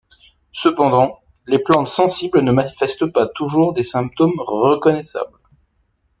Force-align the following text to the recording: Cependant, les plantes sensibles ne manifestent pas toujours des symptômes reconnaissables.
Cependant, 0.53 1.19
les 1.45 1.59
plantes 1.59 1.87
sensibles 1.87 2.41
ne 2.41 2.51
manifestent 2.51 3.13
pas 3.13 3.27
toujours 3.27 3.71
des 3.75 3.83
symptômes 3.83 4.33
reconnaissables. 4.39 5.37